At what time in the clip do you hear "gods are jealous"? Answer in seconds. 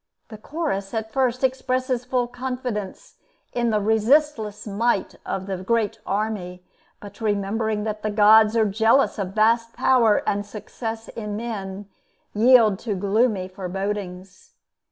8.09-9.19